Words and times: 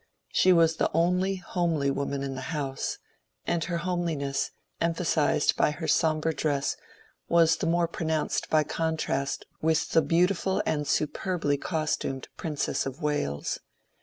She 0.31 0.51
was 0.51 0.77
the 0.77 0.89
only 0.95 1.35
homely 1.35 1.91
woman 1.91 2.23
in 2.23 2.33
the 2.33 2.49
House, 2.55 2.97
and 3.45 3.63
her 3.65 3.77
homeliness, 3.77 4.49
emphasized 4.81 5.55
by 5.55 5.69
her 5.69 5.87
sombre 5.87 6.33
dress, 6.33 6.75
was 7.29 7.57
the 7.57 7.67
more 7.67 7.87
pronounced 7.87 8.49
by 8.49 8.63
contrast 8.63 9.45
with 9.61 9.89
the 9.91 10.01
beautiful 10.01 10.63
and 10.65 10.87
superbly 10.87 11.57
costumed 11.57 12.29
Princess 12.35 12.87
of 12.87 12.99
Wales. 13.03 13.59